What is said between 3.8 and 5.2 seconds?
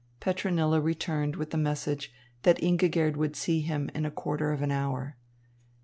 in a quarter of an hour.